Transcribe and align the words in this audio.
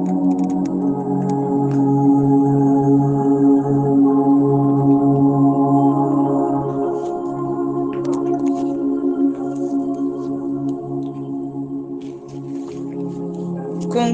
Com 0.00 0.06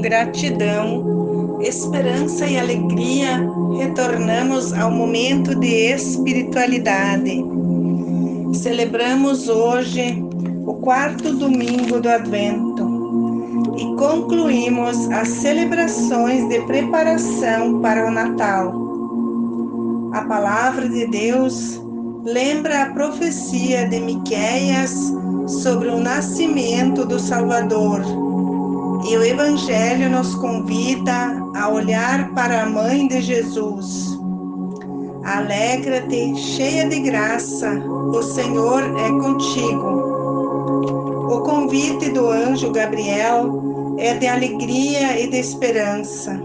gratidão, 0.01 1.57
esperança 1.61 2.45
e 2.45 2.59
alegria, 2.59 3.49
retornamos 3.77 4.73
ao 4.73 4.91
momento 4.91 5.55
de 5.55 5.93
espiritualidade. 5.93 7.45
Celebramos 8.53 9.47
hoje 9.47 10.21
o 10.65 10.73
quarto 10.73 11.33
domingo 11.33 12.01
do 12.01 12.09
Advento 12.09 12.66
e 13.77 13.95
concluímos 13.95 15.09
as 15.11 15.27
celebrações 15.27 16.49
de 16.49 16.59
preparação 16.61 17.79
para 17.79 18.07
o 18.07 18.11
Natal. 18.11 18.87
A 20.13 20.21
palavra 20.23 20.89
de 20.89 21.05
Deus 21.07 21.79
lembra 22.23 22.83
a 22.83 22.89
profecia 22.89 23.87
de 23.87 23.99
Miqueias 23.99 25.13
sobre 25.47 25.89
o 25.89 25.99
nascimento 25.99 27.05
do 27.05 27.19
Salvador 27.19 28.01
e 29.07 29.15
o 29.15 29.23
Evangelho 29.23 30.09
nos 30.09 30.33
convida 30.35 31.37
a 31.55 31.69
olhar 31.69 32.33
para 32.33 32.63
a 32.63 32.69
mãe 32.69 33.07
de 33.07 33.21
Jesus. 33.21 34.17
Alegra-te, 35.23 36.35
cheia 36.35 36.87
de 36.89 36.99
graça, 37.01 37.69
o 37.69 38.21
Senhor 38.21 38.81
é 38.97 39.09
contigo. 39.09 40.17
O 41.29 41.41
convite 41.41 42.09
do 42.09 42.29
anjo 42.29 42.71
Gabriel 42.71 43.66
é 43.97 44.13
de 44.13 44.27
alegria 44.27 45.19
e 45.19 45.29
de 45.29 45.37
esperança. 45.37 46.39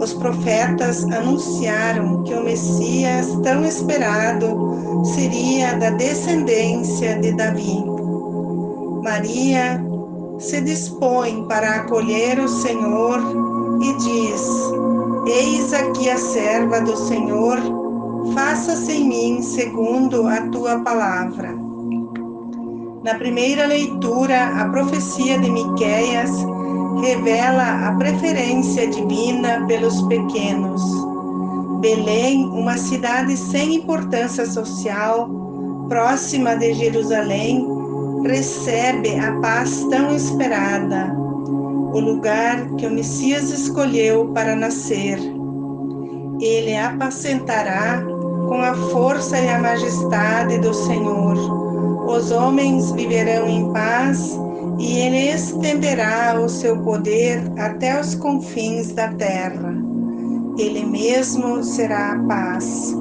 Os 0.00 0.12
profetas 0.14 1.04
anunciaram 1.04 2.22
que 2.22 2.32
o 2.34 2.44
Messias 2.44 3.36
tão 3.42 3.64
esperado 3.64 5.02
seria 5.04 5.76
da 5.76 5.90
descendência 5.90 7.18
de 7.18 7.32
Davi. 7.32 7.84
Maria 9.02 9.84
se 10.38 10.60
dispõe 10.60 11.44
para 11.48 11.76
acolher 11.76 12.38
o 12.38 12.48
Senhor 12.48 13.20
e 13.82 13.96
diz: 13.98 14.42
Eis 15.26 15.72
aqui 15.72 16.08
a 16.08 16.16
serva 16.16 16.80
do 16.80 16.96
Senhor, 16.96 17.58
faça-se 18.34 18.92
em 18.92 19.08
mim 19.08 19.42
segundo 19.42 20.28
a 20.28 20.42
tua 20.48 20.78
palavra. 20.80 21.57
Na 23.04 23.14
primeira 23.14 23.64
leitura, 23.64 24.60
a 24.60 24.68
profecia 24.70 25.38
de 25.38 25.48
Miqueias 25.48 26.30
revela 27.00 27.86
a 27.86 27.92
preferência 27.92 28.88
divina 28.88 29.64
pelos 29.68 30.02
pequenos. 30.02 30.82
Belém, 31.80 32.44
uma 32.46 32.76
cidade 32.76 33.36
sem 33.36 33.76
importância 33.76 34.44
social, 34.46 35.30
próxima 35.88 36.56
de 36.56 36.74
Jerusalém, 36.74 37.64
recebe 38.24 39.16
a 39.16 39.32
paz 39.40 39.86
tão 39.88 40.14
esperada, 40.14 41.14
o 41.92 42.00
lugar 42.00 42.68
que 42.76 42.86
o 42.86 42.90
Messias 42.90 43.50
escolheu 43.50 44.26
para 44.34 44.56
nascer. 44.56 45.20
Ele 46.40 46.76
apacentará 46.76 48.02
com 48.48 48.60
a 48.60 48.74
força 48.90 49.38
e 49.38 49.48
a 49.48 49.58
majestade 49.60 50.58
do 50.58 50.74
Senhor. 50.74 51.67
Os 52.08 52.30
homens 52.30 52.90
viverão 52.92 53.46
em 53.46 53.70
paz 53.70 54.34
e 54.78 54.96
ele 54.96 55.30
estenderá 55.30 56.40
o 56.40 56.48
seu 56.48 56.78
poder 56.78 57.42
até 57.58 58.00
os 58.00 58.14
confins 58.14 58.92
da 58.92 59.08
terra. 59.08 59.76
Ele 60.56 60.86
mesmo 60.86 61.62
será 61.62 62.12
a 62.12 62.18
paz. 62.20 62.96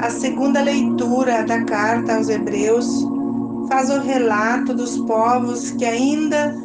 A 0.00 0.08
segunda 0.08 0.62
leitura 0.62 1.44
da 1.44 1.62
carta 1.64 2.16
aos 2.16 2.30
Hebreus 2.30 3.06
faz 3.68 3.90
o 3.90 4.00
relato 4.00 4.72
dos 4.72 4.96
povos 5.00 5.72
que 5.72 5.84
ainda 5.84 6.56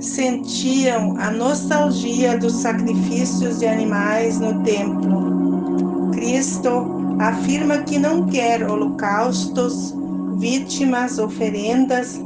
sentiam 0.00 1.16
a 1.18 1.30
nostalgia 1.30 2.36
dos 2.36 2.52
sacrifícios 2.56 3.58
de 3.58 3.66
animais 3.66 4.38
no 4.38 4.62
templo. 4.64 6.10
Cristo 6.12 7.16
afirma 7.18 7.78
que 7.78 7.98
não 7.98 8.26
quer 8.26 8.62
holocaustos, 8.62 9.94
vítimas, 10.40 11.18
oferendas, 11.18 12.18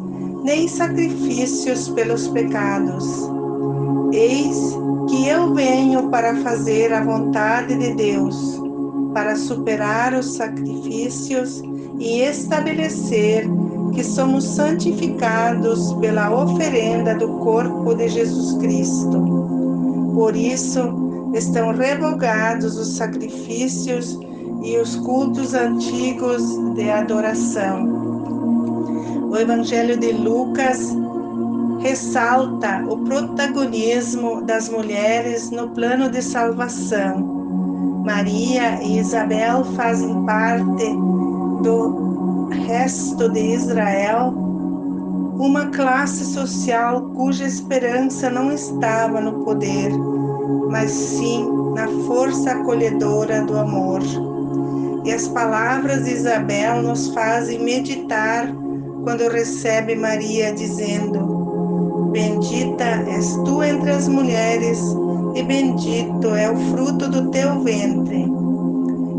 nem 0.44 0.68
sacrifícios 0.68 1.88
pelos 1.88 2.28
pecados. 2.28 3.04
Eis 4.12 4.56
que 5.08 5.28
eu 5.28 5.52
venho 5.52 6.08
para 6.08 6.36
fazer 6.36 6.92
a 6.92 7.04
vontade 7.04 7.76
de 7.76 7.92
Deus, 7.94 8.62
para 9.12 9.36
superar 9.36 10.14
os 10.14 10.36
sacrifícios 10.36 11.60
e 11.98 12.20
estabelecer 12.20 13.46
que 13.92 14.04
somos 14.04 14.44
santificados 14.44 15.92
pela 15.94 16.32
oferenda 16.32 17.14
do 17.14 17.28
corpo 17.38 17.94
de 17.94 18.08
Jesus 18.08 18.56
Cristo. 18.58 20.12
Por 20.14 20.36
isso, 20.36 21.30
estão 21.34 21.72
revogados 21.72 22.76
os 22.76 22.96
sacrifícios 22.96 24.18
e 24.64 24.78
os 24.78 24.96
cultos 24.96 25.52
antigos 25.52 26.42
de 26.74 26.90
adoração. 26.90 27.84
O 29.30 29.36
Evangelho 29.36 29.98
de 29.98 30.12
Lucas 30.12 30.96
ressalta 31.80 32.82
o 32.88 32.96
protagonismo 32.98 34.40
das 34.42 34.70
mulheres 34.70 35.50
no 35.50 35.68
plano 35.68 36.08
de 36.08 36.22
salvação. 36.22 38.02
Maria 38.06 38.82
e 38.82 38.98
Isabel 38.98 39.64
fazem 39.76 40.24
parte 40.24 40.86
do 41.62 42.48
resto 42.66 43.28
de 43.28 43.54
Israel, 43.54 44.32
uma 45.38 45.66
classe 45.66 46.24
social 46.24 47.02
cuja 47.14 47.44
esperança 47.44 48.30
não 48.30 48.50
estava 48.50 49.20
no 49.20 49.44
poder, 49.44 49.90
mas 50.70 50.90
sim 50.90 51.46
na 51.74 51.88
força 52.06 52.52
acolhedora 52.52 53.42
do 53.42 53.58
amor. 53.58 54.00
E 55.04 55.12
as 55.12 55.28
palavras 55.28 56.04
de 56.04 56.12
Isabel 56.12 56.82
nos 56.82 57.12
fazem 57.12 57.62
meditar 57.62 58.50
quando 59.02 59.28
recebe 59.28 59.94
Maria 59.94 60.52
dizendo: 60.54 62.10
Bendita 62.10 63.04
és 63.06 63.34
tu 63.44 63.62
entre 63.62 63.90
as 63.90 64.08
mulheres, 64.08 64.80
e 65.34 65.42
bendito 65.42 66.34
é 66.34 66.50
o 66.50 66.56
fruto 66.70 67.08
do 67.10 67.30
teu 67.30 67.60
ventre. 67.60 68.24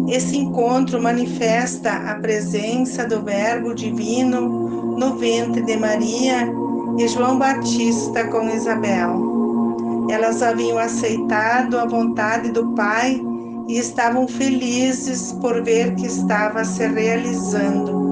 Esse 0.07 0.37
encontro 0.37 1.01
manifesta 1.01 1.91
a 1.91 2.15
presença 2.15 3.05
do 3.05 3.21
Verbo 3.21 3.75
Divino 3.75 4.41
no 4.97 5.15
ventre 5.17 5.61
de 5.61 5.77
Maria 5.77 6.51
e 6.97 7.07
João 7.07 7.37
Batista 7.37 8.25
com 8.27 8.49
Isabel. 8.49 9.35
Elas 10.09 10.41
haviam 10.41 10.77
aceitado 10.77 11.77
a 11.77 11.85
vontade 11.85 12.51
do 12.51 12.71
Pai 12.73 13.21
e 13.67 13.77
estavam 13.77 14.27
felizes 14.27 15.31
por 15.33 15.63
ver 15.63 15.95
que 15.95 16.05
estava 16.05 16.63
se 16.63 16.87
realizando. 16.87 18.05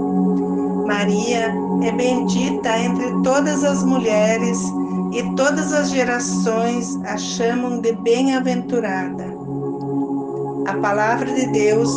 Maria 0.85 1.53
é 1.83 1.91
bendita 1.91 2.77
entre 2.77 3.21
todas 3.23 3.63
as 3.63 3.83
mulheres 3.83 4.59
e 5.11 5.23
todas 5.35 5.71
as 5.73 5.89
gerações 5.89 6.95
a 7.05 7.17
chamam 7.17 7.79
de 7.79 7.93
bem-aventurada. 7.93 9.33
A 10.65 10.73
palavra 10.75 11.31
de 11.31 11.45
Deus 11.47 11.89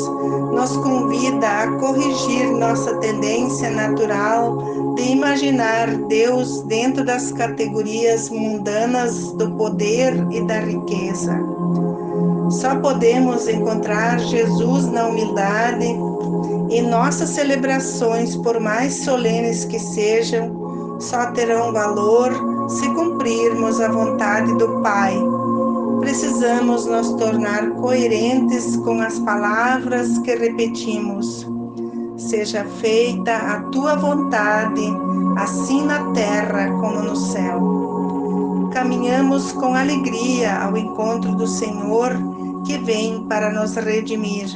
nos 0.52 0.76
convida 0.78 1.46
a 1.46 1.70
corrigir 1.78 2.50
nossa 2.50 2.96
tendência 2.96 3.70
natural 3.70 4.94
de 4.96 5.02
imaginar 5.12 5.88
Deus 6.08 6.62
dentro 6.62 7.04
das 7.04 7.32
categorias 7.32 8.28
mundanas 8.28 9.32
do 9.32 9.50
poder 9.52 10.14
e 10.30 10.42
da 10.42 10.58
riqueza. 10.60 11.55
Só 12.50 12.76
podemos 12.76 13.48
encontrar 13.48 14.18
Jesus 14.18 14.86
na 14.86 15.06
humildade 15.06 15.86
e 16.70 16.82
nossas 16.82 17.30
celebrações, 17.30 18.36
por 18.36 18.60
mais 18.60 18.94
solenes 19.04 19.64
que 19.64 19.78
sejam, 19.78 20.98
só 21.00 21.26
terão 21.32 21.72
valor 21.72 22.32
se 22.68 22.88
cumprirmos 22.90 23.80
a 23.80 23.88
vontade 23.88 24.52
do 24.54 24.80
Pai 24.82 25.16
precisamos 26.06 26.86
nos 26.86 27.12
tornar 27.14 27.70
coerentes 27.70 28.76
com 28.76 29.00
as 29.00 29.18
palavras 29.18 30.18
que 30.18 30.36
repetimos. 30.36 31.44
Seja 32.16 32.64
feita 32.64 33.36
a 33.36 33.60
tua 33.72 33.96
vontade, 33.96 34.82
assim 35.36 35.84
na 35.84 36.12
terra 36.12 36.70
como 36.80 37.02
no 37.02 37.16
céu. 37.16 37.85
Caminhamos 38.76 39.52
com 39.52 39.74
alegria 39.74 40.54
ao 40.54 40.76
encontro 40.76 41.34
do 41.34 41.46
Senhor 41.46 42.12
que 42.66 42.76
vem 42.76 43.26
para 43.26 43.50
nos 43.50 43.74
redimir. 43.74 44.50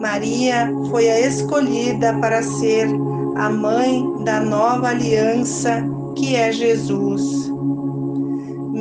Maria 0.00 0.72
foi 0.88 1.10
a 1.10 1.18
escolhida 1.18 2.14
para 2.20 2.44
ser 2.44 2.86
a 3.34 3.50
mãe 3.50 4.22
da 4.22 4.38
nova 4.38 4.90
aliança 4.90 5.82
que 6.14 6.36
é 6.36 6.52
Jesus 6.52 7.52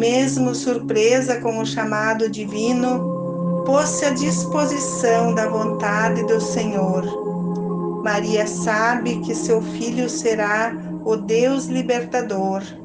mesmo 0.03 0.53
surpresa 0.53 1.39
com 1.39 1.59
o 1.59 1.65
chamado 1.65 2.29
divino, 2.29 3.63
pôs-se 3.65 4.05
à 4.05 4.09
disposição 4.09 5.33
da 5.33 5.47
vontade 5.47 6.23
do 6.25 6.41
Senhor. 6.41 8.03
Maria 8.03 8.45
sabe 8.45 9.19
que 9.21 9.33
seu 9.33 9.61
filho 9.61 10.09
será 10.09 10.75
o 11.05 11.15
Deus 11.15 11.67
libertador. 11.67 12.82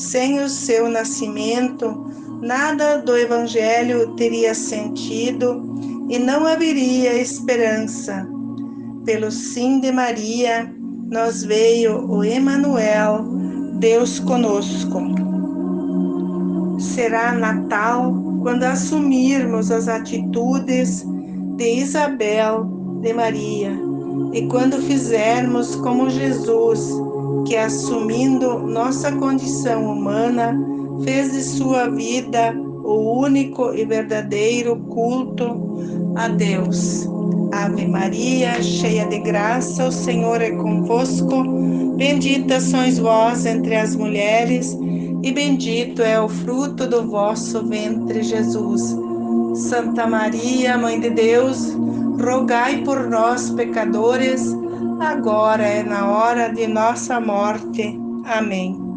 Sem 0.00 0.42
o 0.42 0.48
seu 0.48 0.88
nascimento, 0.88 2.06
nada 2.40 2.96
do 3.02 3.14
Evangelho 3.14 4.14
teria 4.16 4.54
sentido 4.54 5.62
e 6.08 6.18
não 6.18 6.46
haveria 6.46 7.20
esperança. 7.20 8.26
Pelo 9.04 9.30
sim 9.30 9.78
de 9.78 9.92
Maria, 9.92 10.74
nos 11.10 11.44
veio 11.44 12.10
o 12.10 12.24
Emanuel, 12.24 13.26
Deus 13.78 14.18
conosco. 14.20 15.02
Será 16.78 17.32
Natal 17.32 18.14
quando 18.40 18.64
assumirmos 18.64 19.70
as 19.70 19.86
atitudes 19.86 21.04
de 21.58 21.74
Isabel, 21.74 22.64
de 23.02 23.12
Maria, 23.12 23.78
e 24.32 24.46
quando 24.46 24.80
fizermos 24.80 25.76
como 25.76 26.08
Jesus, 26.08 26.90
que 27.46 27.56
assumindo 27.56 28.58
nossa 28.60 29.12
condição 29.12 29.92
humana, 29.92 30.58
fez 31.04 31.32
de 31.32 31.42
sua 31.42 31.88
vida 31.88 32.54
o 32.84 33.20
único 33.20 33.74
e 33.74 33.84
verdadeiro 33.84 34.76
culto 34.88 36.14
a 36.16 36.28
Deus. 36.28 37.08
Ave 37.52 37.86
Maria, 37.86 38.62
cheia 38.62 39.06
de 39.06 39.18
graça, 39.18 39.86
o 39.86 39.92
Senhor 39.92 40.40
é 40.40 40.50
convosco. 40.52 41.44
Bendita 41.96 42.60
sois 42.60 42.98
vós 42.98 43.44
entre 43.44 43.74
as 43.76 43.94
mulheres, 43.96 44.76
e 45.22 45.32
bendito 45.32 46.02
é 46.02 46.20
o 46.20 46.28
fruto 46.28 46.86
do 46.86 47.02
vosso 47.06 47.66
ventre, 47.66 48.22
Jesus. 48.22 48.96
Santa 49.54 50.06
Maria, 50.06 50.78
Mãe 50.78 51.00
de 51.00 51.10
Deus, 51.10 51.76
rogai 52.22 52.82
por 52.82 53.08
nós, 53.08 53.50
pecadores, 53.50 54.56
agora 55.00 55.62
é 55.62 55.82
na 55.82 56.08
hora 56.08 56.52
de 56.52 56.66
nossa 56.66 57.20
morte. 57.20 57.98
Amém. 58.26 58.89